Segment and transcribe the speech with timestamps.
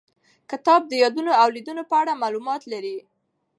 [0.51, 2.97] کتاب د یادونو او لیدنو په اړه معلومات لري.